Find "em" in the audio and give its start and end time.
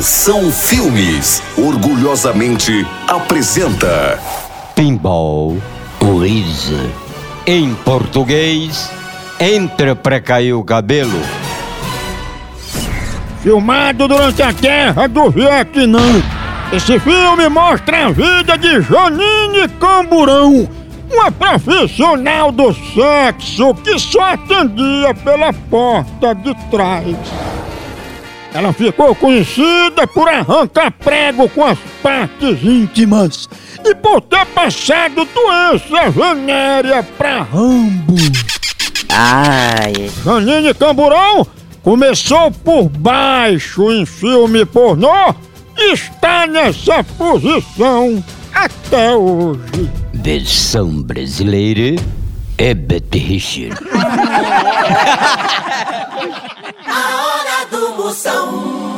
7.46-7.74, 43.92-44.04